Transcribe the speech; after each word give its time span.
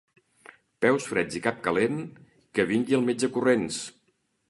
Peus 0.85 1.09
freds 1.09 1.37
i 1.41 1.43
cap 1.45 1.61
calent, 1.69 2.01
que 2.59 2.69
vingui 2.75 3.01
el 3.01 3.09
metge 3.11 3.35
corrents. 3.39 3.83